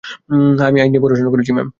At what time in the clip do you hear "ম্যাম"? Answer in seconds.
1.55-1.69